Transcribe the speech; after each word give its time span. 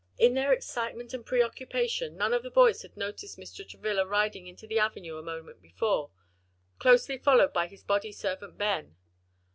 In 0.17 0.33
their 0.33 0.51
excitement 0.51 1.13
and 1.13 1.23
pre 1.23 1.43
occupation, 1.43 2.17
none 2.17 2.33
of 2.33 2.41
the 2.41 2.49
boys 2.49 2.81
had 2.81 2.97
noticed 2.97 3.37
Mr. 3.37 3.67
Travilla 3.69 4.03
riding 4.03 4.47
into 4.47 4.65
the 4.65 4.79
avenue 4.79 5.19
a 5.19 5.21
moment 5.21 5.61
before, 5.61 6.09
closely 6.79 7.19
followed 7.19 7.53
by 7.53 7.67
his 7.67 7.83
body 7.83 8.11
servant 8.11 8.57
Ben. 8.57 8.95